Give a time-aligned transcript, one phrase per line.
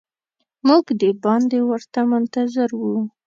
[0.67, 2.97] موږ د باندې ورته منتظر وو.